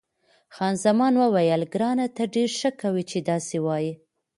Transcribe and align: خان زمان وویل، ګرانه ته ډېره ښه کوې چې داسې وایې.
خان 0.55 0.73
زمان 0.85 1.13
وویل، 1.17 1.61
ګرانه 1.73 2.05
ته 2.15 2.23
ډېره 2.33 2.55
ښه 2.59 2.69
کوې 2.81 3.03
چې 3.09 3.17
داسې 3.29 3.57
وایې. 3.65 3.93